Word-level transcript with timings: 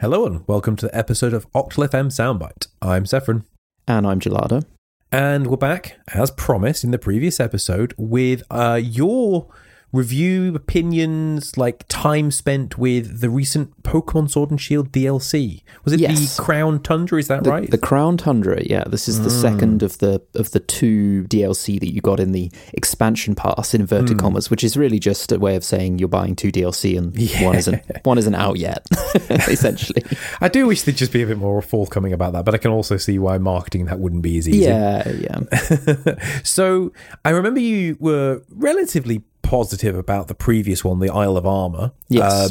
Hello 0.00 0.24
and 0.24 0.46
welcome 0.46 0.76
to 0.76 0.86
the 0.86 0.96
episode 0.96 1.34
of 1.34 1.50
Octal 1.54 1.88
FM 1.88 2.06
Soundbite. 2.06 2.68
I'm 2.80 3.02
Sephron. 3.02 3.42
And 3.88 4.06
I'm 4.06 4.20
Gelada. 4.20 4.64
And 5.10 5.48
we're 5.48 5.56
back, 5.56 5.98
as 6.14 6.30
promised 6.30 6.84
in 6.84 6.92
the 6.92 7.00
previous 7.00 7.40
episode, 7.40 7.94
with 7.98 8.44
uh, 8.48 8.80
your 8.80 9.48
review, 9.92 10.54
opinions, 10.54 11.56
like 11.56 11.84
time 11.88 12.30
spent 12.30 12.76
with 12.78 13.20
the 13.20 13.30
recent 13.30 13.82
Pokemon 13.82 14.30
Sword 14.30 14.50
and 14.50 14.60
Shield 14.60 14.92
DLC. 14.92 15.62
Was 15.84 15.94
it 15.94 16.00
Yes. 16.00 16.36
the 16.36 16.42
Crown 16.42 16.82
Tundra? 16.82 17.18
Is 17.18 17.28
that 17.28 17.44
The, 17.44 17.50
right? 17.50 17.70
the 17.70 17.78
Crown 17.78 18.16
Tundra, 18.16 18.62
yeah. 18.64 18.84
This 18.86 19.08
is 19.08 19.22
the 19.22 19.30
hmm. 19.30 19.40
second 19.40 19.82
of 19.82 19.98
the 19.98 20.20
of 20.34 20.50
the 20.50 20.60
two 20.60 21.24
DLC 21.28 21.80
that 21.80 21.92
you 21.92 22.00
got 22.00 22.20
in 22.20 22.32
the 22.32 22.50
expansion 22.74 23.34
pass 23.34 23.74
in 23.74 23.80
inverted 23.80 24.10
hmm. 24.10 24.18
commas, 24.18 24.50
which 24.50 24.62
is 24.62 24.76
really 24.76 24.98
just 24.98 25.32
a 25.32 25.38
way 25.38 25.56
of 25.56 25.64
saying 25.64 25.98
you're 25.98 26.08
buying 26.08 26.36
two 26.36 26.52
DLC 26.52 26.98
and 26.98 27.16
one 27.44 27.56
isn't 27.56 27.82
one 28.04 28.18
isn't 28.18 28.34
out 28.34 28.58
yet, 28.58 28.86
essentially. 29.30 30.02
I 30.40 30.48
do 30.48 30.66
wish 30.66 30.82
they'd 30.82 30.96
just 30.96 31.12
be 31.12 31.22
a 31.22 31.26
bit 31.26 31.38
more 31.38 31.62
forthcoming 31.62 32.12
about 32.12 32.32
that, 32.34 32.44
but 32.44 32.54
I 32.54 32.58
can 32.58 32.70
also 32.70 32.96
see 32.96 33.18
why 33.18 33.38
marketing 33.38 33.86
that 33.86 33.98
wouldn't 33.98 34.22
be 34.22 34.38
as 34.38 34.48
easy. 34.48 34.60
Yeah, 34.60 35.08
yeah. 35.08 36.14
So 36.42 36.92
I 37.24 37.30
remember 37.30 37.60
you 37.60 37.96
were 38.00 38.42
relatively 38.50 39.22
positive 39.48 39.96
about 39.96 40.28
the 40.28 40.34
previous 40.34 40.84
one, 40.84 41.00
the 41.00 41.10
Isle 41.10 41.36
of 41.36 41.46
Armor. 41.46 41.92
Yes. 42.08 42.32
Uh, 42.32 42.48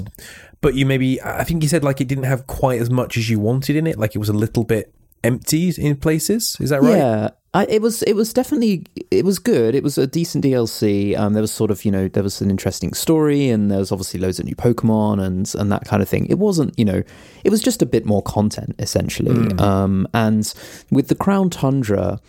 but 0.62 0.74
you 0.74 0.86
maybe, 0.86 1.22
I 1.22 1.44
think 1.44 1.62
you 1.62 1.70
said 1.70 1.84
like 1.84 2.02
it 2.02 2.08
didn't 2.08 2.24
have 2.24 2.48
quite 2.48 2.82
as 2.82 2.90
much 2.90 3.18
as 3.18 3.30
you 3.30 3.40
wanted 3.40 3.76
in 3.76 3.86
it. 3.86 4.00
Like 4.00 4.16
it 4.16 4.18
was 4.18 4.30
a 4.30 4.34
little 4.34 4.64
bit 4.64 4.92
empty 5.24 5.72
in 5.78 5.96
places. 5.98 6.58
Is 6.60 6.72
that 6.72 6.82
right? 6.82 6.98
Yeah, 6.98 7.30
I, 7.54 7.66
it 7.66 7.82
was 7.82 8.02
it 8.04 8.14
was 8.14 8.34
definitely 8.34 8.86
it 9.12 9.24
was 9.24 9.38
good. 9.38 9.76
It 9.76 9.84
was 9.84 10.00
a 10.00 10.08
decent 10.08 10.44
DLC. 10.44 11.16
Um, 11.18 11.34
there 11.34 11.42
was 11.42 11.52
sort 11.52 11.70
of 11.70 11.86
you 11.86 11.92
know 11.92 12.08
there 12.08 12.24
was 12.24 12.42
an 12.42 12.50
interesting 12.50 12.94
story, 12.94 13.50
and 13.50 13.70
there 13.70 13.80
was 13.80 13.92
obviously 13.92 14.20
loads 14.20 14.40
of 14.40 14.46
new 14.46 14.56
Pokemon 14.56 15.24
and 15.24 15.54
and 15.56 15.72
that 15.72 15.86
kind 15.86 16.02
of 16.02 16.10
thing. 16.10 16.26
It 16.28 16.40
wasn't 16.40 16.78
you 16.80 16.86
know 16.86 17.04
it 17.44 17.50
was 17.52 17.62
just 17.62 17.84
a 17.84 17.86
bit 17.86 18.06
more 18.06 18.24
content 18.24 18.76
essentially. 18.80 19.56
Um, 19.60 20.08
and 20.16 20.52
with 20.90 21.10
the 21.10 21.16
Crown 21.16 21.52
Tundra, 21.52 22.20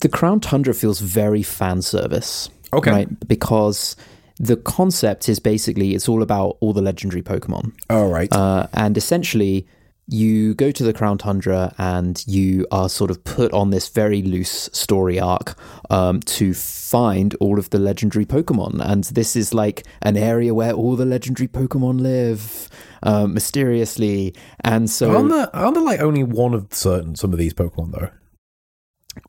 the 0.00 0.08
Crown 0.08 0.40
Tundra 0.40 0.74
feels 0.74 1.00
very 1.00 1.42
fan 1.42 1.80
service. 1.80 2.50
Okay. 2.76 2.90
right? 2.90 3.28
because 3.28 3.96
the 4.38 4.56
concept 4.56 5.28
is 5.28 5.38
basically 5.38 5.94
it's 5.94 6.08
all 6.08 6.22
about 6.22 6.58
all 6.60 6.72
the 6.72 6.82
legendary 6.82 7.22
Pokemon. 7.22 7.72
All 7.88 8.08
right. 8.08 8.32
Uh, 8.32 8.66
and 8.74 8.96
essentially, 8.96 9.66
you 10.08 10.54
go 10.54 10.70
to 10.70 10.84
the 10.84 10.92
Crown 10.92 11.18
Tundra 11.18 11.74
and 11.78 12.22
you 12.26 12.66
are 12.70 12.88
sort 12.88 13.10
of 13.10 13.24
put 13.24 13.52
on 13.52 13.70
this 13.70 13.88
very 13.88 14.22
loose 14.22 14.70
story 14.72 15.18
arc 15.18 15.58
um, 15.90 16.20
to 16.20 16.54
find 16.54 17.34
all 17.40 17.58
of 17.58 17.70
the 17.70 17.78
legendary 17.78 18.24
Pokemon. 18.24 18.80
And 18.80 19.04
this 19.04 19.34
is 19.34 19.52
like 19.52 19.84
an 20.02 20.16
area 20.16 20.54
where 20.54 20.72
all 20.72 20.96
the 20.96 21.06
legendary 21.06 21.48
Pokemon 21.48 22.00
live 22.00 22.68
um, 23.02 23.34
mysteriously. 23.34 24.34
And 24.60 24.88
so, 24.88 25.16
aren't 25.16 25.30
there, 25.30 25.56
aren't 25.56 25.74
there 25.74 25.84
like 25.84 26.00
only 26.00 26.22
one 26.22 26.54
of 26.54 26.68
certain 26.72 27.16
some 27.16 27.32
of 27.32 27.38
these 27.38 27.54
Pokemon 27.54 27.92
though? 27.92 28.10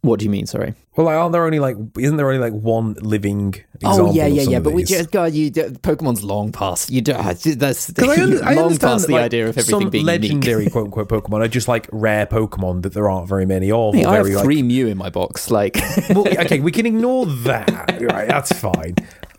What 0.02 0.20
do 0.20 0.26
you 0.26 0.32
mean? 0.32 0.46
Sorry. 0.46 0.74
Well, 0.96 1.06
like, 1.06 1.16
aren't 1.16 1.32
there 1.32 1.46
only 1.46 1.60
like 1.60 1.78
isn't 1.98 2.18
there 2.18 2.28
only 2.28 2.40
like 2.40 2.54
one 2.54 2.94
living? 3.02 3.56
Oh, 3.84 3.90
example 3.90 4.10
Oh 4.10 4.14
yeah, 4.14 4.26
yeah, 4.28 4.42
yeah. 4.44 4.60
But 4.60 4.74
we 4.74 4.84
just 4.84 5.12
God, 5.12 5.34
you 5.34 5.52
Pokemon's 5.52 6.24
long 6.24 6.52
past. 6.52 6.90
You 6.90 7.02
do 7.02 7.14
that's 7.14 7.94
I, 8.00 8.22
under, 8.22 8.44
I 8.44 8.54
long 8.54 8.78
past 8.78 9.04
that, 9.04 9.08
the 9.08 9.14
like, 9.14 9.26
idea 9.26 9.50
of 9.50 9.58
everything 9.58 9.90
being 9.90 10.06
legendary 10.06 10.64
unique. 10.64 10.74
quote 10.74 10.86
unquote 10.86 11.10
Pokemon 11.10 11.44
are 11.44 11.48
just 11.48 11.68
like 11.68 11.88
rare 11.92 12.26
Pokemon 12.26 12.84
that 12.84 12.94
there 12.94 13.10
aren't 13.10 13.28
very 13.28 13.46
many 13.46 13.72
of. 13.72 13.96
Hey, 13.96 14.06
I 14.06 14.16
have 14.16 14.26
very, 14.26 14.36
like, 14.36 14.44
three 14.44 14.64
Mew 14.64 14.88
in 14.88 14.98
my 14.98 15.10
box. 15.10 15.52
Like, 15.52 15.78
well, 16.10 16.28
okay, 16.28 16.60
we 16.60 16.72
can 16.72 16.86
ignore 16.86 17.26
that. 17.26 18.00
Right, 18.02 18.28
that's 18.28 18.52
fine. 18.52 18.96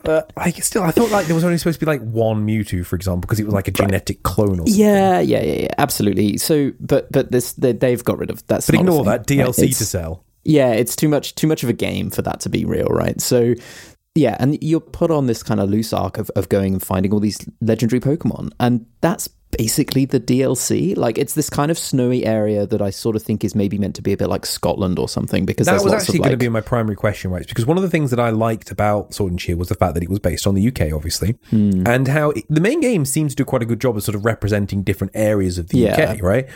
But 0.09 0.33
like, 0.37 0.63
still, 0.63 0.83
I 0.83 0.91
thought 0.91 1.11
like 1.11 1.27
there 1.27 1.35
was 1.35 1.45
only 1.45 1.59
supposed 1.59 1.81
to 1.81 1.85
be 1.85 1.91
like 1.91 2.01
one 2.01 2.47
Mewtwo, 2.47 2.87
for 2.87 2.97
example, 2.97 3.23
because 3.23 3.41
it 3.41 3.45
was 3.45 3.53
like 3.53 3.69
a 3.69 3.73
genetic 3.73 4.23
clone 4.23 4.61
or 4.61 4.67
something. 4.67 4.75
Yeah, 4.75 5.21
yeah, 5.21 5.43
yeah, 5.43 5.61
yeah, 5.63 5.75
absolutely. 5.77 6.39
So, 6.39 6.73
but 6.81 7.11
but 7.11 7.31
this 7.31 7.53
they, 7.55 7.73
they've 7.73 8.03
got 8.03 8.19
rid 8.19 8.31
of 8.31 8.47
that. 8.47 8.65
But 8.65 8.75
ignore 8.75 9.05
that 9.05 9.27
DLC 9.27 9.63
right? 9.63 9.75
to 9.75 9.85
sell. 9.85 10.25
Yeah, 10.45 10.73
it's 10.73 10.97
too 10.97 11.09
much 11.09 11.35
too 11.35 11.47
much 11.47 11.63
of 11.63 11.69
a 11.69 11.75
game 11.75 12.11
for 12.11 12.23
that 12.23 12.41
to 12.41 12.49
be 12.49 12.65
real, 12.65 12.87
right? 12.89 13.21
So, 13.21 13.55
yeah, 14.15 14.37
and 14.41 14.57
you're 14.63 14.81
put 14.81 15.11
on 15.11 15.27
this 15.27 15.43
kind 15.43 15.61
of 15.61 15.69
loose 15.71 15.93
arc 15.93 16.19
of, 16.19 16.31
of 16.37 16.49
going 16.49 16.73
and 16.73 16.83
finding 16.83 17.13
all 17.13 17.21
these 17.21 17.39
legendary 17.61 18.01
Pokemon, 18.01 18.51
and 18.59 18.87
that's 19.01 19.29
basically 19.57 20.05
the 20.05 20.21
DLC. 20.21 20.95
Like, 20.97 21.17
it's 21.19 21.35
this 21.35 21.49
kind 21.49 21.71
of 21.71 21.79
snowy 21.79 22.27
area 22.27 22.67
that 22.67 22.83
I 22.83 22.91
sort 22.91 23.17
of 23.17 23.23
think 23.23 23.45
is 23.45 23.55
maybe 23.55 23.79
meant 23.79 23.95
to 23.97 24.03
be 24.03 24.13
a 24.13 24.17
bit 24.17 24.29
like 24.29 24.45
Scotland 24.45 24.99
or 24.99 25.09
something, 25.09 25.47
because 25.47 25.67
That 25.67 25.83
was 25.83 25.93
actually 25.93 26.19
of 26.19 26.25
going 26.25 26.31
to 26.31 26.35
like, 26.37 26.39
be 26.41 26.49
my 26.51 26.61
primary 26.61 26.97
question, 26.97 27.31
right? 27.31 27.47
Because 27.47 27.65
one 27.65 27.77
of 27.79 27.83
the 27.83 27.89
things 27.89 28.11
that 28.11 28.21
I 28.21 28.29
liked 28.31 28.71
about 28.71 29.15
Sword 29.15 29.33
and 29.33 29.41
Shield 29.41 29.59
was 29.59 29.69
the 29.69 29.75
fact 29.75 29.95
that 29.95 30.03
it 30.03 30.11
was 30.11 30.19
based 30.19 30.47
on 30.47 30.55
the 30.55 30.67
UK, 30.69 30.93
obviously, 30.93 31.37
Hmm. 31.51 31.83
and 31.87 32.09
how 32.09 32.31
it, 32.31 32.45
the 32.51 32.61
main 32.61 32.81
game 32.83 33.05
seems 33.07 33.33
to 33.33 33.37
do 33.37 33.45
quite 33.47 33.63
a 33.63 33.67
good 33.67 33.81
job 33.81 33.97
of 33.97 34.03
sort 34.03 34.15
of 34.17 34.25
representing 34.27 34.83
different 34.83 35.13
areas 35.15 35.57
of 35.59 35.69
the 35.69 35.79
Yeah. 35.79 36.13
UK, 36.13 36.23
right? 36.23 36.47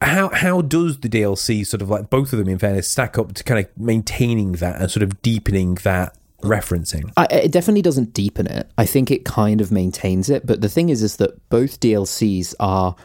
How 0.00 0.30
how 0.30 0.62
does 0.62 1.00
the 1.00 1.08
DLC 1.08 1.66
sort 1.66 1.82
of 1.82 1.90
like 1.90 2.08
both 2.08 2.32
of 2.32 2.38
them, 2.38 2.48
in 2.48 2.58
fairness, 2.58 2.88
stack 2.88 3.18
up 3.18 3.34
to 3.34 3.44
kind 3.44 3.64
of 3.64 3.68
maintaining 3.76 4.52
that 4.52 4.80
and 4.80 4.90
sort 4.90 5.02
of 5.02 5.20
deepening 5.22 5.74
that 5.82 6.16
referencing? 6.42 7.12
I, 7.16 7.26
it 7.26 7.52
definitely 7.52 7.82
doesn't 7.82 8.14
deepen 8.14 8.46
it. 8.46 8.70
I 8.78 8.86
think 8.86 9.10
it 9.10 9.24
kind 9.24 9.60
of 9.60 9.70
maintains 9.70 10.30
it. 10.30 10.46
But 10.46 10.62
the 10.62 10.68
thing 10.70 10.88
is, 10.88 11.02
is 11.02 11.16
that 11.16 11.48
both 11.50 11.80
DLCs 11.80 12.54
are 12.60 12.96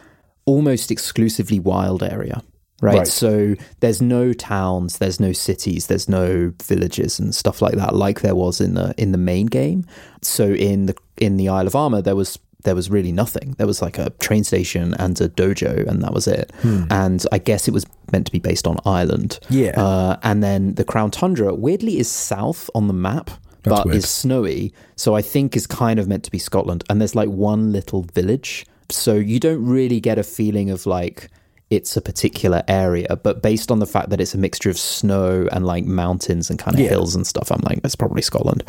almost 0.46 0.90
exclusively 0.90 1.60
wild 1.60 2.02
area. 2.02 2.42
Right? 2.82 2.98
Right. 2.98 3.08
So 3.08 3.54
there's 3.80 4.02
no 4.02 4.34
towns, 4.34 4.98
there's 4.98 5.18
no 5.18 5.32
cities, 5.32 5.86
there's 5.86 6.10
no 6.10 6.52
villages 6.62 7.18
and 7.18 7.34
stuff 7.34 7.62
like 7.62 7.74
that, 7.74 7.94
like 7.94 8.20
there 8.20 8.34
was 8.34 8.60
in 8.60 8.74
the 8.74 8.94
in 8.98 9.12
the 9.12 9.18
main 9.18 9.46
game. 9.46 9.86
So 10.20 10.48
in 10.48 10.86
the 10.86 10.94
in 11.16 11.38
the 11.38 11.48
Isle 11.48 11.66
of 11.66 11.74
Armor, 11.74 12.02
there 12.02 12.16
was 12.16 12.38
there 12.66 12.74
was 12.74 12.90
really 12.90 13.12
nothing. 13.12 13.54
There 13.56 13.66
was 13.66 13.80
like 13.80 13.96
a 13.98 14.10
train 14.20 14.44
station 14.44 14.92
and 14.98 15.18
a 15.20 15.28
dojo, 15.30 15.86
and 15.88 16.02
that 16.02 16.12
was 16.12 16.26
it. 16.28 16.52
And 16.90 17.24
I 17.32 17.38
guess 17.38 17.66
it 17.66 17.70
was 17.72 17.86
meant 18.12 18.26
to 18.26 18.32
be 18.32 18.38
based 18.38 18.66
on 18.66 18.76
Ireland. 18.84 19.38
Yeah. 19.48 19.80
Uh, 19.80 20.18
and 20.22 20.42
then 20.42 20.74
the 20.74 20.84
Crown 20.84 21.10
Tundra, 21.10 21.54
weirdly, 21.54 21.98
is 21.98 22.10
south 22.10 22.68
on 22.74 22.86
the 22.88 22.92
map, 22.92 23.30
but 23.62 23.86
weird. 23.86 23.96
is 23.96 24.08
snowy. 24.08 24.74
So 24.96 25.16
I 25.16 25.22
think 25.22 25.56
is 25.56 25.66
kind 25.66 25.98
of 25.98 26.06
meant 26.06 26.24
to 26.24 26.30
be 26.30 26.38
Scotland. 26.38 26.84
And 26.90 27.00
there's 27.00 27.14
like 27.14 27.30
one 27.30 27.72
little 27.72 28.02
village. 28.12 28.66
So 28.90 29.14
you 29.14 29.40
don't 29.40 29.64
really 29.64 29.98
get 30.00 30.18
a 30.18 30.22
feeling 30.22 30.68
of 30.70 30.84
like 30.86 31.30
it's 31.70 31.96
a 31.96 32.00
particular 32.00 32.62
area. 32.68 33.16
But 33.22 33.42
based 33.42 33.70
on 33.72 33.78
the 33.80 33.86
fact 33.86 34.10
that 34.10 34.20
it's 34.20 34.34
a 34.34 34.38
mixture 34.38 34.70
of 34.70 34.78
snow 34.78 35.48
and 35.50 35.66
like 35.66 35.84
mountains 35.84 36.50
and 36.50 36.58
kind 36.58 36.74
of 36.76 36.80
Yeah. 36.80 36.90
hills 36.90 37.16
and 37.16 37.26
stuff, 37.26 37.50
I'm 37.50 37.62
like, 37.62 37.80
it's 37.82 37.96
probably 37.96 38.22
Scotland. 38.22 38.62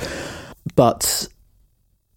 But 0.75 1.27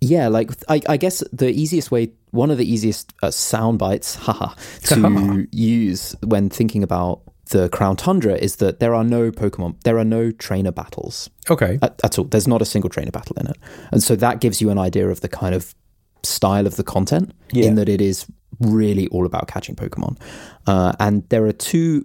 yeah, 0.00 0.28
like 0.28 0.50
I, 0.68 0.80
I 0.88 0.96
guess 0.96 1.22
the 1.32 1.50
easiest 1.50 1.90
way, 1.90 2.12
one 2.30 2.50
of 2.50 2.58
the 2.58 2.70
easiest 2.70 3.12
uh, 3.22 3.30
sound 3.30 3.78
bites, 3.78 4.14
haha, 4.26 4.54
to 4.84 5.46
use 5.52 6.14
when 6.24 6.48
thinking 6.50 6.82
about 6.82 7.20
the 7.50 7.68
Crown 7.68 7.96
Tundra 7.96 8.34
is 8.34 8.56
that 8.56 8.78
there 8.78 8.94
are 8.94 9.02
no 9.04 9.30
Pokemon, 9.32 9.80
there 9.82 9.98
are 9.98 10.04
no 10.04 10.30
trainer 10.30 10.70
battles 10.70 11.28
Okay, 11.50 11.78
at, 11.82 12.00
at 12.04 12.18
all. 12.18 12.24
There's 12.26 12.46
not 12.46 12.62
a 12.62 12.64
single 12.64 12.88
trainer 12.90 13.10
battle 13.10 13.36
in 13.40 13.46
it, 13.48 13.56
and 13.92 14.02
so 14.02 14.14
that 14.16 14.40
gives 14.40 14.60
you 14.60 14.70
an 14.70 14.78
idea 14.78 15.08
of 15.08 15.20
the 15.20 15.28
kind 15.28 15.54
of 15.54 15.74
style 16.22 16.66
of 16.66 16.76
the 16.76 16.84
content 16.84 17.32
Yeah. 17.52 17.64
in 17.66 17.74
that 17.76 17.88
it 17.88 18.00
is 18.00 18.26
really 18.60 19.08
all 19.08 19.24
about 19.26 19.48
catching 19.48 19.74
Pokemon. 19.74 20.18
Uh, 20.66 20.92
and 21.00 21.26
there 21.30 21.44
are 21.46 21.52
two 21.52 22.04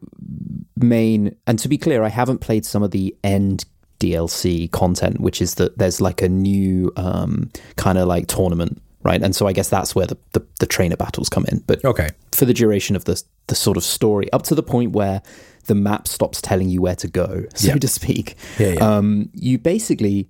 main, 0.77 1.35
and 1.47 1.59
to 1.59 1.67
be 1.67 1.77
clear, 1.77 2.03
I 2.03 2.09
haven't 2.09 2.39
played 2.39 2.65
some 2.65 2.81
of 2.83 2.91
the 2.91 3.15
end 3.23 3.65
DLC 3.99 4.69
content, 4.71 5.19
which 5.19 5.41
is 5.41 5.55
that 5.55 5.77
there's 5.77 6.01
like 6.01 6.21
a 6.21 6.29
new 6.29 6.91
um, 6.97 7.49
kind 7.75 7.97
of 7.97 8.07
like 8.07 8.27
tournament, 8.27 8.81
right? 9.03 9.21
And 9.21 9.35
so 9.35 9.47
I 9.47 9.53
guess 9.53 9.69
that's 9.69 9.95
where 9.95 10.05
the, 10.05 10.17
the, 10.33 10.45
the 10.59 10.65
trainer 10.65 10.95
battles 10.97 11.29
come 11.29 11.45
in. 11.51 11.63
But 11.67 11.83
okay, 11.85 12.09
for 12.31 12.45
the 12.45 12.53
duration 12.53 12.95
of 12.95 13.05
the 13.05 13.21
the 13.47 13.55
sort 13.55 13.77
of 13.77 13.83
story, 13.83 14.31
up 14.33 14.43
to 14.43 14.55
the 14.55 14.63
point 14.63 14.91
where 14.93 15.21
the 15.67 15.75
map 15.75 16.07
stops 16.07 16.41
telling 16.41 16.69
you 16.69 16.81
where 16.81 16.95
to 16.95 17.07
go, 17.07 17.43
so 17.55 17.67
Yeah. 17.69 17.75
to 17.75 17.87
speak. 17.87 18.35
Yeah, 18.59 18.73
yeah. 18.73 18.97
Um, 18.97 19.29
you 19.33 19.57
basically, 19.57 20.27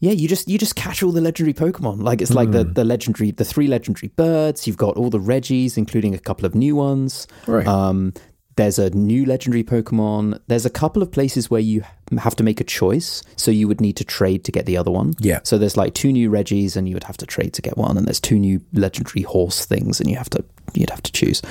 yeah, 0.00 0.12
you 0.12 0.26
just 0.28 0.48
you 0.48 0.56
just 0.58 0.74
catch 0.76 1.02
all 1.02 1.12
the 1.12 1.20
legendary 1.20 1.54
Pokemon. 1.54 2.02
Like 2.02 2.22
it's 2.22 2.32
like 2.32 2.48
Hmm. 2.48 2.52
the 2.52 2.64
the 2.64 2.84
legendary, 2.84 3.30
the 3.30 3.44
three 3.44 3.66
legendary 3.66 4.08
birds. 4.16 4.66
You've 4.66 4.76
got 4.78 4.96
all 4.96 5.10
the 5.10 5.20
Regis, 5.20 5.76
including 5.76 6.14
a 6.14 6.18
couple 6.18 6.46
of 6.46 6.54
new 6.54 6.76
ones. 6.76 7.26
Right. 7.46 7.66
Um, 7.66 8.12
there's 8.56 8.78
a 8.78 8.90
new 8.90 9.24
legendary 9.26 9.64
Pokemon. 9.64 10.40
There's 10.46 10.66
a 10.66 10.70
couple 10.70 11.02
of 11.02 11.10
places 11.10 11.50
where 11.50 11.60
you 11.60 11.82
have 12.18 12.36
to 12.36 12.44
make 12.44 12.60
a 12.60 12.64
choice, 12.64 13.22
so 13.36 13.50
you 13.50 13.66
would 13.66 13.80
need 13.80 13.96
to 13.96 14.04
trade 14.04 14.44
to 14.44 14.52
get 14.52 14.66
the 14.66 14.76
other 14.76 14.90
one. 14.90 15.14
Yeah. 15.18 15.40
So 15.42 15.58
there's 15.58 15.76
like 15.76 15.94
two 15.94 16.12
new 16.12 16.30
Regis, 16.30 16.76
and 16.76 16.88
you 16.88 16.94
would 16.94 17.04
have 17.04 17.16
to 17.18 17.26
trade 17.26 17.52
to 17.54 17.62
get 17.62 17.76
one, 17.76 17.96
and 17.96 18.06
there's 18.06 18.20
two 18.20 18.38
new 18.38 18.60
legendary 18.72 19.22
horse 19.22 19.64
things, 19.64 20.00
and 20.00 20.08
you 20.08 20.16
have 20.16 20.30
to 20.30 20.44
you'd 20.74 20.90
have 20.90 21.02
to 21.02 21.12
choose. 21.12 21.42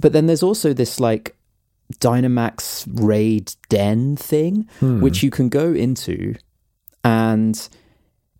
But 0.00 0.12
then 0.12 0.26
there's 0.26 0.42
also 0.42 0.72
this 0.72 0.98
like 0.98 1.36
Dynamax 1.94 2.86
raid 3.00 3.54
den 3.68 4.16
thing, 4.16 4.68
hmm. 4.80 5.00
which 5.00 5.22
you 5.22 5.30
can 5.30 5.48
go 5.48 5.72
into, 5.72 6.34
and 7.04 7.68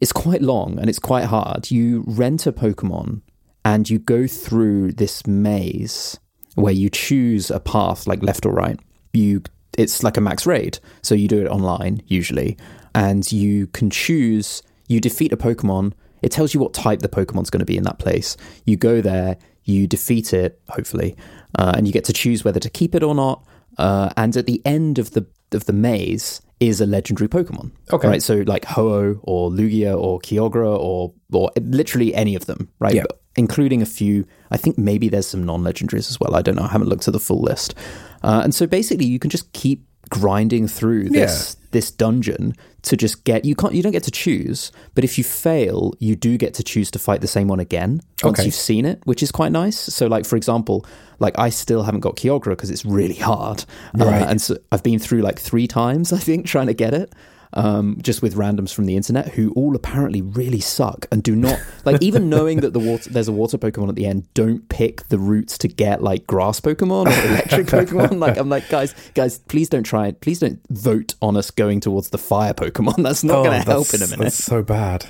it's 0.00 0.12
quite 0.12 0.42
long 0.42 0.78
and 0.78 0.88
it's 0.88 0.98
quite 0.98 1.24
hard. 1.24 1.70
You 1.70 2.04
rent 2.06 2.46
a 2.46 2.52
Pokemon 2.52 3.22
and 3.64 3.88
you 3.88 3.98
go 3.98 4.26
through 4.26 4.92
this 4.92 5.26
maze 5.26 6.18
where 6.56 6.72
you 6.72 6.90
choose 6.90 7.50
a 7.50 7.60
path 7.60 8.06
like 8.06 8.22
left 8.22 8.44
or 8.44 8.52
right. 8.52 8.78
You 9.12 9.42
it's 9.78 10.02
like 10.02 10.16
a 10.16 10.20
max 10.20 10.44
raid, 10.46 10.78
so 11.02 11.14
you 11.14 11.28
do 11.28 11.40
it 11.40 11.48
online 11.48 12.02
usually, 12.06 12.58
and 12.94 13.30
you 13.30 13.68
can 13.68 13.88
choose. 13.90 14.62
You 14.88 15.00
defeat 15.00 15.32
a 15.32 15.36
Pokemon. 15.36 15.92
It 16.22 16.32
tells 16.32 16.54
you 16.54 16.60
what 16.60 16.74
type 16.74 17.00
the 17.00 17.08
Pokemon's 17.08 17.50
going 17.50 17.60
to 17.60 17.66
be 17.66 17.76
in 17.76 17.84
that 17.84 17.98
place. 17.98 18.36
You 18.64 18.76
go 18.76 19.00
there. 19.00 19.36
you 19.64 19.86
defeat 19.86 20.32
it, 20.32 20.60
hopefully, 20.68 21.16
uh, 21.58 21.72
and 21.76 21.86
you 21.86 21.92
get 21.92 22.04
to 22.04 22.12
choose 22.12 22.44
whether 22.44 22.60
to 22.60 22.70
keep 22.70 22.94
it 22.94 23.02
or 23.02 23.14
not. 23.14 23.44
Uh, 23.78 24.10
and 24.16 24.36
at 24.36 24.46
the 24.46 24.62
end 24.64 24.98
of 24.98 25.10
the 25.10 25.26
of 25.52 25.66
the 25.66 25.72
maze 25.72 26.40
is 26.60 26.80
a 26.80 26.86
legendary 26.86 27.28
Pokemon. 27.28 27.70
Okay. 27.92 28.08
right. 28.08 28.22
So 28.22 28.36
like 28.46 28.64
Ho-Oh 28.64 29.20
or 29.22 29.50
Lugia 29.50 29.96
or 29.98 30.18
Kyogre 30.20 30.78
or 30.78 31.12
or 31.32 31.50
literally 31.60 32.14
any 32.14 32.34
of 32.34 32.46
them, 32.46 32.68
right? 32.78 32.94
Yeah. 32.94 33.04
Including 33.36 33.82
a 33.82 33.86
few. 33.86 34.26
I 34.50 34.56
think 34.56 34.78
maybe 34.78 35.08
there's 35.08 35.26
some 35.26 35.44
non-legendaries 35.44 36.08
as 36.10 36.18
well. 36.20 36.34
I 36.34 36.42
don't 36.42 36.54
know. 36.56 36.62
I 36.62 36.68
haven't 36.68 36.88
looked 36.88 37.06
at 37.08 37.12
the 37.12 37.20
full 37.20 37.42
list. 37.42 37.74
Uh, 38.22 38.40
and 38.42 38.54
so 38.54 38.66
basically, 38.66 39.06
you 39.06 39.18
can 39.18 39.30
just 39.30 39.52
keep 39.52 39.84
grinding 40.08 40.68
through 40.68 41.08
this 41.08 41.56
this 41.72 41.90
dungeon 41.90 42.54
to 42.82 42.96
just 42.96 43.24
get 43.24 43.44
you 43.44 43.56
can't 43.56 43.74
you 43.74 43.82
don't 43.82 43.90
get 43.90 44.04
to 44.04 44.10
choose 44.12 44.70
but 44.94 45.02
if 45.02 45.18
you 45.18 45.24
fail 45.24 45.92
you 45.98 46.14
do 46.14 46.38
get 46.38 46.54
to 46.54 46.62
choose 46.62 46.92
to 46.92 46.98
fight 46.98 47.20
the 47.20 47.26
same 47.26 47.48
one 47.48 47.58
again 47.58 48.00
once 48.22 48.38
Okay. 48.38 48.44
you've 48.46 48.54
seen 48.54 48.84
it 48.86 49.00
which 49.04 49.20
is 49.20 49.32
quite 49.32 49.50
nice 49.50 49.76
so 49.76 50.06
like 50.06 50.24
for 50.24 50.36
example 50.36 50.86
like 51.18 51.36
i 51.40 51.48
still 51.50 51.82
haven't 51.82 52.00
got 52.02 52.14
kyogre 52.14 52.50
because 52.50 52.70
it's 52.70 52.84
really 52.84 53.16
hard 53.16 53.64
Uh, 53.98 54.04
and 54.04 54.40
so 54.40 54.56
i've 54.70 54.84
been 54.84 55.00
through 55.00 55.22
like 55.22 55.40
three 55.40 55.66
times 55.66 56.12
i 56.18 56.18
think 56.18 56.46
trying 56.46 56.68
to 56.68 56.74
get 56.74 56.94
it 56.94 57.12
um, 57.52 57.98
just 58.02 58.22
with 58.22 58.34
randoms 58.34 58.74
from 58.74 58.86
the 58.86 58.96
internet 58.96 59.28
who 59.34 59.52
all 59.52 59.74
apparently 59.76 60.20
really 60.22 60.60
suck 60.60 61.06
and 61.10 61.22
do 61.22 61.34
not 61.34 61.58
like 61.84 62.02
even 62.02 62.28
knowing 62.30 62.60
that 62.60 62.72
the 62.72 62.78
water 62.78 63.08
there's 63.10 63.28
a 63.28 63.32
water 63.32 63.56
Pokemon 63.56 63.88
at 63.88 63.94
the 63.94 64.06
end, 64.06 64.32
don't 64.34 64.68
pick 64.68 65.08
the 65.08 65.18
routes 65.18 65.56
to 65.58 65.68
get 65.68 66.02
like 66.02 66.26
grass 66.26 66.60
Pokemon 66.60 67.06
or 67.06 67.28
electric 67.28 67.66
Pokemon. 67.88 68.18
Like 68.18 68.36
I'm 68.36 68.48
like, 68.48 68.68
guys, 68.68 68.94
guys, 69.14 69.38
please 69.38 69.68
don't 69.68 69.84
try 69.84 70.08
it. 70.08 70.20
Please 70.20 70.40
don't 70.40 70.60
vote 70.70 71.14
on 71.22 71.36
us 71.36 71.50
going 71.50 71.80
towards 71.80 72.10
the 72.10 72.18
fire 72.18 72.52
Pokemon. 72.54 72.96
That's 73.02 73.24
not 73.24 73.44
going 73.44 73.62
to 73.62 73.66
help 73.66 73.92
in 73.94 74.02
a 74.02 74.04
Oh, 74.04 74.08
minute. 74.08 74.22
That's 74.24 74.44
so 74.44 74.62
bad. 74.62 75.06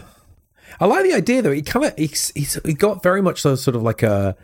I 0.78 0.84
like 0.86 1.04
the 1.04 1.14
idea 1.14 1.42
though. 1.42 1.52
He 1.52 1.62
kind 1.62 1.86
of 1.86 1.94
he's, 1.96 2.30
he's 2.34 2.58
he 2.64 2.74
got 2.74 3.02
very 3.02 3.22
much 3.22 3.40
so 3.42 3.54
sort 3.54 3.74
of 3.76 3.82
like 3.82 4.02
a 4.02 4.36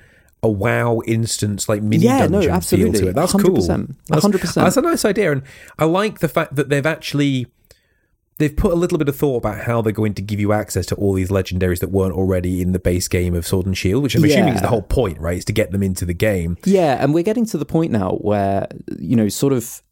a 0.43 0.49
WoW 0.51 1.03
instance 1.07 1.69
like 1.69 1.83
mini 1.83 2.05
Yeah, 2.05 2.27
no, 2.27 2.41
dungeon 2.41 2.41
feel 2.43 2.55
absolutely. 2.55 3.01
to 3.01 3.09
it. 3.11 3.15
That's 3.15 3.33
100%. 3.33 3.43
cool. 3.45 3.55
That's, 4.09 4.25
100%. 4.25 4.55
That's 4.55 4.77
a 4.77 4.81
nice 4.83 5.05
idea, 5.05 5.31
and 5.31 5.43
I 5.79 5.85
like 5.85 6.19
the 6.19 6.29
fact 6.29 6.57
that 6.57 6.69
they've 6.69 6.85
actually 6.85 7.47
they've 8.39 8.55
put 8.55 8.73
a 8.73 8.77
little 8.77 8.99
bit 8.99 9.09
of 9.09 9.17
thought 9.17 9.39
about 9.39 9.61
how 9.65 9.83
they're 9.83 9.93
going 9.93 10.15
to 10.15 10.23
give 10.23 10.41
you 10.41 10.53
access 10.53 10.87
to 10.87 10.95
all 10.97 11.13
these 11.15 11.31
legendaries 11.31 11.81
that 11.81 11.91
weren't 11.91 12.15
already 12.15 12.61
in 12.61 12.73
the 12.73 12.79
base 12.79 13.09
game 13.09 13.35
of 13.35 13.47
Sword 13.47 13.67
and 13.67 13.77
Shield, 13.77 14.03
which 14.03 14.15
I'm 14.15 14.25
assuming 14.25 14.55
is 14.55 14.63
the 14.63 14.69
whole 14.69 14.83
point, 14.83 15.19
right? 15.19 15.39
Is 15.39 15.45
to 15.47 15.53
get 15.53 15.71
them 15.73 15.83
into 15.83 16.05
the 16.05 16.15
game. 16.15 16.57
Yeah, 16.65 17.03
and 17.03 17.15
we're 17.15 17.23
getting 17.23 17.47
to 17.47 17.59
the 17.59 17.65
point 17.65 17.93
now 17.93 18.13
where, 18.17 18.69
you 18.99 19.17
know, 19.17 19.29
sort 19.29 19.53
of 19.53 19.83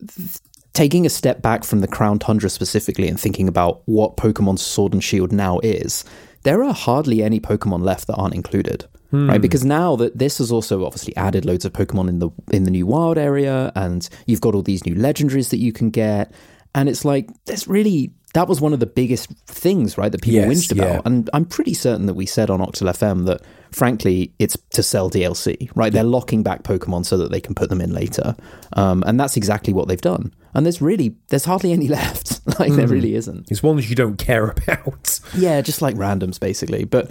taking 0.73 1.05
a 1.05 1.11
step 1.11 1.43
back 1.43 1.65
from 1.65 1.81
the 1.81 1.89
Crown 1.89 2.19
Tundra 2.19 2.49
specifically 2.49 3.09
and 3.09 3.19
thinking 3.19 3.49
about 3.49 3.83
what 3.87 4.17
Pokemon 4.17 4.59
Sword 4.59 4.93
and 4.93 5.03
Shield 5.03 5.33
now 5.33 5.59
is, 5.61 6.05
there 6.43 6.63
are 6.65 6.73
hardly 6.73 7.23
any 7.23 7.41
Pokemon 7.41 7.83
left 7.83 8.07
that 8.07 8.15
aren't 8.15 8.35
included. 8.35 8.87
Hmm. 9.11 9.29
Right, 9.29 9.43
because 9.43 9.65
now 9.65 9.97
that 9.97 10.17
this 10.17 10.39
has 10.39 10.53
also 10.53 10.87
obviously 10.87 11.17
added 11.17 11.45
loads 11.45 11.65
of 11.65 11.73
Pokemon 11.73 12.09
in 12.09 12.21
the 12.21 12.31
in 12.53 12.63
the 12.63 12.71
new 12.71 12.87
wild 12.87 13.19
area, 13.19 13.73
and 13.75 14.09
you've 14.27 14.41
got 14.41 14.55
all 14.55 14.63
these 14.63 14.87
new 14.87 14.95
legendaries 14.95 15.51
that 15.51 15.59
you 15.59 15.73
can 15.73 15.91
get, 15.91 16.33
and 16.77 16.89
it's 16.89 17.05
like 17.05 17.29
there's 17.47 17.67
really 17.67 18.13
that 18.35 18.47
was 18.49 18.61
one 18.61 18.73
of 18.73 18.79
the 18.81 18.87
biggest 18.87 19.29
things, 19.47 19.99
right, 19.99 20.13
that 20.13 20.23
people 20.23 20.41
Yes, 20.41 20.49
whinged 20.49 20.73
about. 20.73 20.89
yeah. 20.89 21.01
And 21.05 21.29
I'm 21.33 21.45
pretty 21.45 21.75
certain 21.75 22.07
that 22.07 22.15
we 22.15 22.27
said 22.27 22.49
on 22.49 22.61
Octal 22.61 22.89
FM 22.91 23.27
that, 23.27 23.41
frankly, 23.73 24.33
it's 24.39 24.57
to 24.71 24.83
sell 24.85 25.11
DLC, 25.11 25.69
right? 25.75 25.93
They're 25.93 26.05
locking 26.05 26.43
back 26.45 26.63
Pokemon 26.63 27.07
so 27.07 27.17
that 27.19 27.33
they 27.33 27.41
can 27.41 27.55
put 27.57 27.71
them 27.71 27.81
in 27.81 27.93
later. 27.93 28.37
Um, 28.75 29.03
and 29.07 29.19
that's 29.19 29.37
exactly 29.37 29.73
what 29.73 29.89
they've 29.89 30.01
done. 30.01 30.33
And 30.55 30.65
there's 30.65 30.81
really, 30.81 31.17
there's 31.29 31.45
hardly 31.45 31.73
any 31.73 31.89
left. 31.99 32.41
like, 32.61 32.73
there 32.73 32.87
really 32.87 33.15
isn't. 33.17 33.51
It's 33.51 33.63
ones 33.65 33.91
you 33.91 33.97
don't 33.97 34.17
care 34.17 34.49
about. 34.49 35.19
Yeah, 35.37 35.61
just 35.61 35.83
like 35.83 35.97
randoms, 35.97 36.39
basically. 36.39 36.85
But 36.85 37.11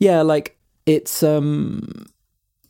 yeah, 0.00 0.22
like, 0.22 0.58
it's, 0.84 1.22
um, 1.22 2.06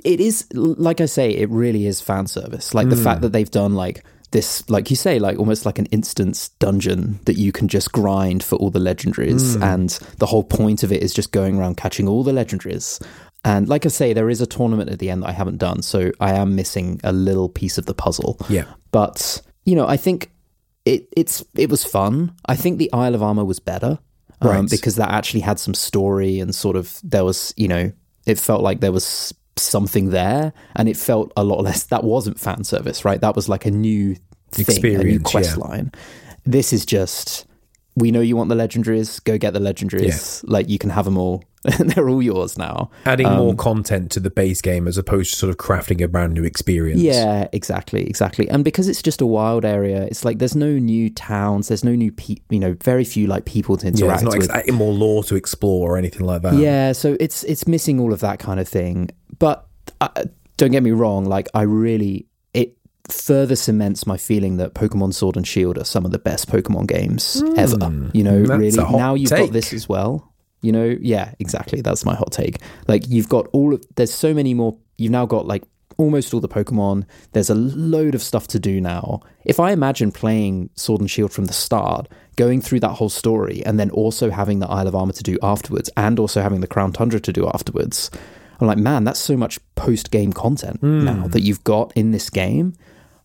it 0.05 0.21
is, 0.21 0.47
like 0.53 1.01
I 1.01 1.07
say, 1.07 1.31
it 1.31 1.49
really 1.51 1.87
is 1.87 2.01
fan 2.03 2.27
service. 2.27 2.75
Like, 2.75 2.89
the 2.91 2.97
fact 2.97 3.23
that 3.23 3.33
they've 3.33 3.51
done, 3.51 3.75
like, 3.75 4.05
this, 4.33 4.69
like 4.69 4.91
you 4.91 4.97
say, 4.97 5.19
like 5.19 5.39
almost 5.39 5.65
like 5.67 5.79
an 5.79 5.87
instance 5.87 6.49
dungeon 6.59 7.21
that 7.25 7.37
you 7.37 7.53
can 7.53 7.69
just 7.69 7.93
grind 7.93 8.43
for 8.43 8.57
all 8.57 8.71
the 8.71 8.79
legendaries. 8.79 9.61
And 9.63 9.91
the 10.19 10.27
whole 10.27 10.45
point 10.45 10.83
of 10.83 10.93
it 10.93 11.03
is 11.03 11.15
just 11.15 11.33
going 11.33 11.59
around 11.59 11.77
catching 11.77 12.09
all 12.09 12.23
the 12.25 12.33
legendaries. 12.33 13.05
And 13.45 13.69
like 13.69 13.87
I 13.87 13.89
say, 13.89 14.13
there 14.13 14.29
is 14.29 14.41
a 14.41 14.47
tournament 14.47 14.91
at 14.91 14.99
the 14.99 15.09
end 15.11 15.23
that 15.23 15.29
I 15.29 15.33
haven't 15.33 15.59
done. 15.59 15.83
So 15.83 16.11
I 16.21 16.35
am 16.35 16.57
missing 16.57 17.01
a 17.05 17.13
little 17.13 17.49
piece 17.49 17.79
of 17.79 17.87
the 17.87 17.95
puzzle. 17.95 18.37
Yeah. 18.49 18.65
But, 18.91 19.41
you 19.65 19.77
know, 19.77 19.87
I 19.87 19.97
think 19.97 20.31
it, 20.85 21.09
it's, 21.17 21.45
it 21.55 21.71
was 21.71 21.85
fun. 21.85 22.35
I 22.47 22.57
think 22.57 22.79
the 22.79 22.93
Isle 22.93 23.15
of 23.15 23.23
Armor 23.23 23.45
was 23.45 23.61
better. 23.61 23.99
Um, 24.43 24.51
Right. 24.51 24.69
because 24.71 24.97
that 24.97 25.11
actually 25.11 25.41
had 25.41 25.59
some 25.59 25.73
story 25.73 26.41
and 26.41 26.55
sort 26.55 26.77
of 26.77 27.01
there 27.03 27.25
was, 27.25 27.55
you 27.57 27.69
know, 27.69 27.91
it 28.27 28.39
felt 28.39 28.63
like 28.63 28.81
there 28.81 28.93
was 28.93 29.33
something 29.59 30.11
there 30.11 30.53
and 30.75 30.89
it 30.89 30.97
felt 30.97 31.33
a 31.37 31.45
lot 31.45 31.63
less 31.63 31.85
that 31.85 32.05
wasn't 32.05 32.39
fan 32.39 32.63
service 32.65 33.05
right 33.05 33.21
that 33.21 33.35
was 33.35 33.49
like 33.49 33.65
a 33.65 33.71
new 33.71 34.15
thing 34.51 34.97
a 34.97 35.05
new 35.05 35.21
quest 35.21 35.57
yeah. 35.57 35.65
line 35.65 35.93
this 36.45 36.73
is 36.73 36.85
just 36.87 37.47
we 37.97 38.11
know 38.11 38.21
you 38.21 38.37
want 38.37 38.49
the 38.51 38.55
legendaries 38.55 39.23
go 39.25 39.39
get 39.39 39.55
the 39.55 39.59
legendaries 39.59 40.45
like 40.47 40.69
you 40.69 40.79
can 40.79 40.91
have 40.91 41.05
them 41.07 41.17
all 41.19 41.43
they're 41.81 42.09
all 42.09 42.23
yours 42.23 42.57
now 42.57 42.91
Adding 43.07 43.27
more 43.29 43.51
um, 43.51 43.57
content 43.57 44.13
to 44.13 44.21
the 44.21 44.31
base 44.31 44.61
game 44.61 44.87
as 44.87 44.97
opposed 44.99 45.33
to 45.33 45.37
sort 45.37 45.51
of 45.51 45.57
crafting 45.57 46.01
a 46.01 46.07
brand 46.07 46.35
new 46.35 46.45
experience. 46.45 47.01
yeah 47.01 47.49
exactly 47.53 48.07
exactly 48.07 48.49
and 48.49 48.63
because 48.63 48.87
it's 48.87 49.03
just 49.03 49.21
a 49.21 49.27
wild 49.27 49.65
area 49.65 50.03
it's 50.05 50.25
like 50.25 50.39
there's 50.39 50.55
no 50.55 50.79
new 50.79 51.11
towns 51.11 51.67
there's 51.67 51.83
no 51.83 51.93
new 51.97 52.13
pe- 52.13 52.37
you 52.51 52.61
know 52.61 52.77
very 52.85 53.05
few 53.05 53.27
like 53.27 53.47
people 53.47 53.77
to 53.79 53.87
Yeah, 53.87 53.91
interact 53.93 54.21
there's 54.21 54.49
not 54.49 54.57
with 54.57 54.69
ex- 54.69 54.73
more 54.73 54.93
lore 54.93 55.25
to 55.25 55.35
explore 55.35 55.91
or 55.91 55.97
anything 55.97 56.25
like 56.25 56.43
that. 56.43 56.55
Yeah, 56.55 56.93
so 56.93 57.17
it's 57.19 57.43
it's 57.45 57.67
missing 57.67 57.99
all 57.99 58.13
of 58.13 58.21
that 58.21 58.39
kind 58.39 58.61
of 58.61 58.69
thing. 58.69 59.11
But 59.39 59.67
uh, 60.01 60.25
don't 60.57 60.71
get 60.71 60.83
me 60.83 60.93
wrong, 60.93 61.25
like 61.25 61.49
I 61.55 61.63
really 61.63 62.27
it 62.55 62.77
further 63.09 63.57
cements 63.57 64.07
my 64.07 64.17
feeling 64.17 64.57
that 64.57 64.75
Pokemon 64.75 65.15
Sword 65.15 65.37
and 65.37 65.47
Shield 65.47 65.79
are 65.79 65.85
some 65.85 66.05
of 66.05 66.13
the 66.13 66.19
best 66.19 66.49
Pokemon 66.49 66.89
games 66.89 67.43
ever. 67.57 68.11
You 68.13 68.25
know, 68.25 68.39
really 68.39 68.77
now 68.77 69.15
you've 69.15 69.31
take. 69.31 69.47
got 69.47 69.53
this 69.53 69.73
as 69.73 69.89
well. 69.89 70.33
You 70.63 70.73
know, 70.73 70.97
yeah, 71.01 71.35
exactly. 71.39 71.81
That's 71.81 72.05
my 72.05 72.15
hot 72.15 72.33
take. 72.33 72.59
Like 72.89 73.09
you've 73.09 73.29
got 73.29 73.47
all 73.53 73.75
of 73.75 73.85
there's 73.97 74.13
so 74.13 74.35
many 74.35 74.55
more 74.55 74.77
you've 74.97 75.13
now 75.13 75.27
got 75.27 75.47
like 75.47 75.63
almost 75.99 76.35
all 76.35 76.41
the 76.41 76.49
Pokemon. 76.49 77.05
There's 77.33 77.51
a 77.51 77.55
load 77.55 78.15
of 78.15 78.23
stuff 78.23 78.49
to 78.49 78.59
do 78.59 78.81
now. 78.81 79.21
If 79.45 79.61
I 79.61 79.73
imagine 79.73 80.13
playing 80.13 80.71
Sword 80.75 81.01
and 81.01 81.11
Shield 81.11 81.33
from 81.33 81.47
the 81.47 81.53
start, 81.53 82.09
going 82.37 82.61
through 82.61 82.81
that 82.81 82.91
whole 82.91 83.09
story, 83.09 83.65
and 83.65 83.79
then 83.79 83.91
also 83.91 84.31
having 84.31 84.59
the 84.59 84.69
Isle 84.69 84.89
of 84.89 84.95
Armor 84.95 85.13
to 85.13 85.23
do 85.23 85.39
afterwards, 85.43 85.91
and 85.97 86.19
also 86.19 86.43
having 86.43 86.61
the 86.61 86.67
Crown 86.67 86.93
Tundra 86.93 87.21
to 87.21 87.33
do 87.33 87.49
afterwards, 87.49 88.11
I'm 88.61 88.67
like, 88.67 88.79
man, 88.79 89.05
that's 89.05 89.21
so 89.21 89.37
much 89.37 89.59
post 89.75 90.11
game 90.11 90.33
content 90.33 90.83
now 90.83 91.27
that 91.29 91.41
you've 91.43 91.63
got 91.65 91.93
in 91.97 92.11
this 92.13 92.31
game. 92.31 92.75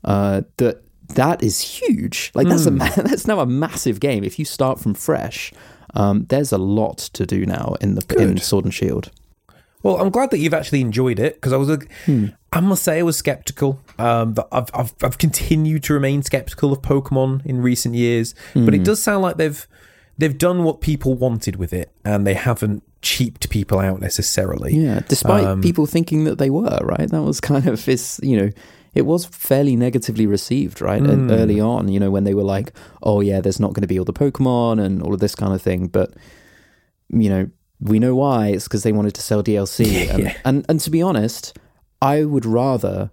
Uh, 0.03 0.41
that 0.57 0.81
that 1.15 1.43
is 1.43 1.59
huge. 1.61 2.31
Like 2.33 2.47
that's 2.47 2.65
a 2.65 2.71
ma- 2.71 2.89
that's 2.95 3.27
now 3.27 3.39
a 3.39 3.45
massive 3.45 3.99
game. 3.99 4.23
If 4.23 4.39
you 4.39 4.45
start 4.45 4.79
from 4.79 4.93
fresh, 4.93 5.53
um, 5.93 6.25
there's 6.29 6.51
a 6.51 6.57
lot 6.57 6.97
to 7.13 7.25
do 7.25 7.45
now 7.45 7.75
in 7.81 7.95
the 7.95 8.15
in 8.19 8.37
Sword 8.37 8.65
and 8.65 8.73
Shield. 8.73 9.11
Well, 9.83 9.97
I'm 9.99 10.09
glad 10.11 10.29
that 10.31 10.37
you've 10.37 10.53
actually 10.53 10.81
enjoyed 10.81 11.17
it 11.19 11.33
because 11.35 11.53
I 11.53 11.57
was, 11.57 11.67
a, 11.69 11.79
Hmm. 12.05 12.27
I 12.53 12.59
must 12.59 12.83
say, 12.83 12.99
I 12.99 13.01
was 13.01 13.17
skeptical. 13.17 13.79
Um, 13.97 14.35
I've, 14.51 14.69
I've 14.75 14.93
I've 15.01 15.17
continued 15.17 15.83
to 15.85 15.93
remain 15.93 16.21
skeptical 16.23 16.71
of 16.71 16.81
Pokemon 16.83 17.43
in 17.45 17.61
recent 17.61 17.95
years. 17.95 18.35
But 18.53 18.61
Hmm. 18.61 18.73
it 18.75 18.83
does 18.83 19.01
sound 19.01 19.21
like 19.23 19.37
they've 19.37 19.67
they've 20.17 20.37
done 20.37 20.63
what 20.63 20.81
people 20.81 21.15
wanted 21.15 21.55
with 21.55 21.73
it, 21.73 21.91
and 22.05 22.27
they 22.27 22.35
haven't 22.35 22.83
cheaped 23.01 23.49
people 23.49 23.79
out 23.79 23.99
necessarily. 24.01 24.75
Yeah, 24.75 25.01
despite 25.07 25.43
Um, 25.45 25.61
people 25.61 25.85
thinking 25.85 26.23
that 26.25 26.37
they 26.37 26.49
were 26.49 26.79
right. 26.83 27.09
That 27.09 27.23
was 27.23 27.39
kind 27.51 27.67
of 27.67 27.83
his, 27.85 28.19
you 28.23 28.37
know. 28.39 28.49
It 28.93 29.05
was 29.05 29.23
fairly 29.25 29.77
negatively 29.77 30.27
received, 30.27 30.81
right? 30.81 31.01
And 31.01 31.31
Early 31.31 31.61
on, 31.61 31.87
you 31.87 31.97
know, 31.97 32.11
when 32.11 32.25
they 32.25 32.33
were 32.33 32.43
like, 32.43 32.73
"Oh 33.01 33.21
yeah, 33.21 33.39
there's 33.39 33.59
not 33.59 33.71
going 33.71 33.83
to 33.83 33.87
be 33.87 33.97
all 33.97 34.03
the 34.03 34.11
Pokemon 34.11 34.83
and 34.83 35.01
all 35.01 35.13
of 35.13 35.21
this 35.21 35.33
kind 35.33 35.53
of 35.53 35.61
thing," 35.61 35.87
but 35.87 36.13
you 37.09 37.29
know, 37.29 37.49
we 37.79 37.99
know 37.99 38.15
why. 38.15 38.49
It's 38.49 38.65
because 38.65 38.83
they 38.83 38.91
wanted 38.91 39.13
to 39.15 39.21
sell 39.21 39.41
DLC. 39.43 40.09
and, 40.13 40.23
Yeah. 40.23 40.33
and 40.43 40.65
and 40.67 40.79
to 40.81 40.89
be 40.89 41.01
honest, 41.01 41.57
I 42.01 42.25
would 42.25 42.45
rather 42.45 43.11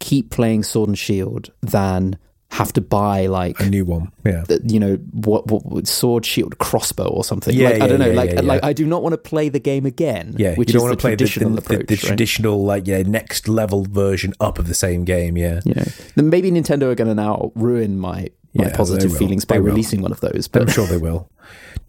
keep 0.00 0.30
playing 0.30 0.62
Sword 0.62 0.88
and 0.88 0.98
Shield 0.98 1.50
than 1.60 2.16
have 2.50 2.72
to 2.72 2.80
buy 2.80 3.26
like 3.26 3.60
A 3.60 3.68
new 3.68 3.84
one, 3.84 4.10
yeah. 4.24 4.42
the- 4.48 4.60
you 4.66 4.80
know 4.80 4.96
what, 5.12 5.46
what, 5.48 5.86
sword 5.86 6.24
shield 6.24 6.58
crossbow 6.58 7.06
or 7.08 7.22
something 7.22 7.54
Yeah, 7.54 7.70
like, 7.70 7.82
i 7.82 7.86
don't 7.86 7.98
know 8.00 8.06
yeah, 8.06 8.14
like 8.14 8.30
yeah, 8.30 8.36
yeah. 8.40 8.48
like 8.52 8.64
i 8.64 8.72
do 8.72 8.86
not 8.86 9.02
want 9.02 9.12
to 9.12 9.18
play 9.18 9.48
the 9.50 9.60
game 9.60 9.84
again 9.86 10.34
Yeah, 10.38 10.54
which 10.54 10.68
you 10.70 10.72
don't 10.72 10.80
is 10.80 10.88
want 10.88 10.98
to 10.98 11.02
play 11.02 11.10
the, 11.12 11.16
traditional 11.18 11.50
the, 11.52 11.58
approach 11.58 11.86
the, 11.86 11.94
right? 11.94 12.00
traditional, 12.00 12.64
like, 12.64 12.86
yeah, 12.86 13.02
next 13.02 13.48
level 13.48 13.84
version 13.84 14.32
up 14.40 14.58
of 14.58 14.66
the 14.66 14.74
same 14.74 15.04
game. 15.04 15.36
Yeah, 15.36 15.60
you 15.64 15.74
know 15.74 15.84
then 16.16 16.30
maybe 16.30 16.50
nintendo 16.50 16.84
are 16.90 16.94
going 16.94 17.08
to 17.08 17.14
now 17.14 17.52
ruin 17.54 17.98
my 17.98 18.28
my 18.54 18.64
Yeah, 18.64 18.76
positive 18.76 19.16
feelings 19.16 19.44
by 19.44 19.56
releasing 19.56 20.00
one 20.00 20.10
of 20.10 20.20
those 20.20 20.48
But 20.48 20.62
I'm 20.62 20.68
sure 20.68 20.86
they 20.86 20.96
will. 20.96 21.30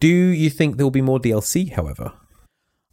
Do 0.02 0.08
you 0.08 0.50
think 0.50 0.76
there 0.78 0.86
will 0.86 0.92
be 0.92 1.02
more 1.02 1.20
DLC? 1.20 1.72
However, 1.74 2.12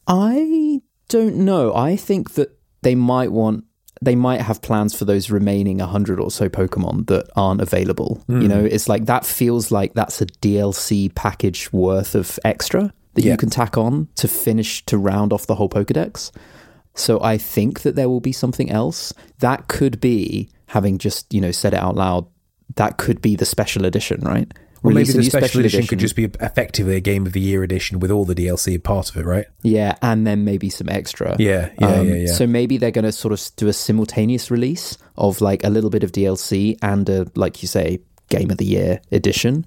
i 0.06 0.80
don't 1.08 1.36
know 1.36 1.74
i 1.74 1.96
think 1.96 2.34
that 2.34 2.56
they 2.82 2.94
might 2.94 3.30
want 3.32 3.64
they 4.02 4.14
might 4.14 4.40
have 4.42 4.60
plans 4.62 4.94
for 4.94 5.04
those 5.06 5.30
remaining 5.30 5.78
100 5.78 6.20
or 6.20 6.30
so 6.30 6.48
pokemon 6.48 7.06
that 7.06 7.26
aren't 7.36 7.60
available 7.60 8.22
Hmm. 8.26 8.42
you 8.42 8.48
know 8.48 8.64
it's 8.64 8.88
like 8.88 9.06
that 9.06 9.24
feels 9.24 9.70
like 9.70 9.94
that's 9.94 10.20
a 10.20 10.26
dlc 10.26 11.14
package 11.14 11.72
worth 11.72 12.14
of 12.14 12.38
extra 12.44 12.92
that 13.14 13.24
Yeah. 13.24 13.32
you 13.32 13.38
can 13.38 13.48
tack 13.50 13.78
on 13.78 14.08
to 14.16 14.28
finish 14.28 14.84
to 14.86 14.98
round 14.98 15.32
off 15.32 15.46
the 15.46 15.54
whole 15.54 15.68
pokédex 15.70 16.30
So 16.94 17.20
I 17.22 17.36
think 17.38 17.80
that 17.82 17.94
there 17.94 18.08
will 18.08 18.22
be 18.22 18.32
something 18.32 18.70
else. 18.70 19.12
That 19.40 19.68
could 19.68 20.00
be 20.00 20.48
having 20.66 20.96
just 20.98 21.32
you 21.34 21.40
know 21.42 21.52
said 21.52 21.74
it 21.74 21.80
out 21.86 21.94
loud. 21.94 22.24
That 22.76 22.96
could 22.96 23.20
be 23.20 23.36
the 23.36 23.44
special 23.44 23.84
edition, 23.84 24.22
right? 24.22 24.50
Or 24.82 24.92
maybe 24.92 25.10
the 25.12 25.18
new 25.18 25.24
special, 25.30 25.60
edition, 25.60 25.86
could 25.86 25.98
just 25.98 26.14
be 26.16 26.24
effectively 26.24 26.96
a 26.96 27.00
Game 27.00 27.26
of 27.26 27.32
the 27.32 27.40
Year 27.40 27.62
edition 27.62 27.98
with 27.98 28.10
all 28.10 28.24
the 28.24 28.34
DLC 28.34 28.82
part 28.82 29.10
of 29.10 29.16
it, 29.16 29.24
right? 29.24 29.46
Yeah, 29.62 29.96
and 30.02 30.26
then 30.26 30.44
maybe 30.44 30.70
some 30.70 30.88
extra. 30.88 31.34
Yeah, 31.38 31.70
yeah, 31.80 31.86
Um, 31.86 32.08
yeah, 32.08 32.14
yeah. 32.14 32.32
So 32.32 32.46
maybe 32.46 32.76
they're 32.78 32.90
going 32.90 33.04
to 33.04 33.12
sort 33.12 33.32
of 33.32 33.42
do 33.56 33.68
a 33.68 33.72
simultaneous 33.72 34.50
release 34.50 34.96
of 35.16 35.40
like 35.40 35.64
a 35.64 35.70
little 35.70 35.90
bit 35.90 36.04
of 36.04 36.12
DLC 36.12 36.76
and 36.82 37.08
a, 37.08 37.26
like 37.34 37.62
you 37.62 37.68
say, 37.68 38.00
Game 38.28 38.50
of 38.50 38.58
the 38.58 38.64
Year 38.66 39.00
edition. 39.12 39.66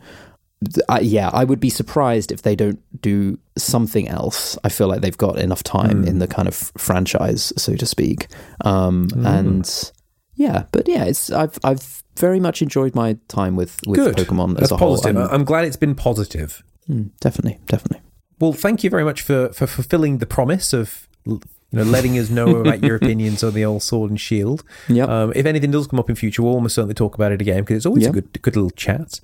Yeah, 1.01 1.29
I 1.31 1.45
would 1.45 1.61
be 1.61 1.69
surprised 1.69 2.33
if 2.33 2.41
they 2.41 2.53
don't 2.55 2.79
do 3.01 3.39
something 3.57 4.09
else. 4.09 4.57
I 4.65 4.69
feel 4.69 4.87
like 4.89 4.99
they've 4.99 5.17
got 5.17 5.39
enough 5.39 5.63
time 5.63 6.01
Hmm. 6.03 6.07
in 6.07 6.19
the 6.19 6.27
kind 6.27 6.47
of 6.49 6.55
franchise, 6.77 7.53
so 7.55 7.75
to 7.75 7.85
speak. 7.85 8.27
Um, 8.65 9.07
Hmm. 9.09 9.25
And 9.25 9.91
yeah, 10.39 10.63
but 10.71 10.87
yeah, 10.87 11.03
it's 11.03 11.29
I've 11.31 11.57
I've 11.63 12.01
very 12.17 12.39
much 12.39 12.61
enjoyed 12.61 12.95
my 12.95 13.17
time 13.27 13.55
with 13.55 13.77
with 13.85 13.99
Good. 13.99 14.15
Pokemon 14.17 14.53
That's 14.55 14.63
as 14.63 14.71
a 14.71 14.77
whole. 14.77 14.95
positive. 14.95 15.17
I'm- 15.17 15.29
I'm 15.31 15.43
glad 15.45 15.65
it's 15.65 15.77
been 15.85 15.95
positive. 15.95 16.63
mm, 16.89 17.11
definitely, 17.21 17.59
definitely. 17.67 18.01
Well, 18.39 18.53
thank 18.53 18.83
you 18.83 18.89
very 18.89 19.03
much 19.03 19.21
for, 19.21 19.49
for 19.53 19.67
fulfilling 19.67 20.17
the 20.19 20.25
promise 20.25 20.73
of 20.73 21.07
you 21.25 21.39
know 21.73 21.83
letting 21.83 22.17
us 22.17 22.29
know 22.29 22.55
about 22.61 22.81
your 22.83 22.95
opinions 22.95 23.43
on 23.43 23.53
the 23.53 23.63
old 23.65 23.83
Sword 23.83 24.09
and 24.11 24.19
Shield. 24.19 24.63
Yep. 24.87 25.07
Um, 25.09 25.33
if 25.35 25.45
anything 25.45 25.71
does 25.71 25.87
come 25.87 25.99
up 25.99 26.09
in 26.09 26.15
future, 26.15 26.41
we'll 26.41 26.53
almost 26.55 26.75
certainly 26.75 26.95
talk 26.95 27.15
about 27.15 27.31
it 27.31 27.41
again 27.41 27.59
because 27.59 27.77
it's 27.77 27.85
always 27.85 28.03
Yeah. 28.03 28.09
a 28.09 28.13
good 28.13 28.41
good 28.41 28.55
little 28.55 28.71
chat. 28.71 29.19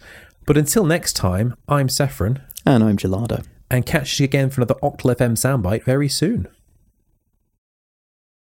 But 0.46 0.58
until 0.58 0.86
next 0.86 1.14
time, 1.14 1.56
I'm 1.68 1.90
Saffron, 1.90 2.40
and 2.66 2.84
I'm 2.84 2.98
Gelada. 2.98 3.44
and 3.72 3.84
catch 3.86 4.20
you 4.20 4.26
again 4.26 4.50
for 4.52 4.62
another 4.62 4.76
Octal 4.84 5.16
FM 5.16 5.34
soundbite 5.36 5.84
very 5.86 6.08
soon. 6.08 6.48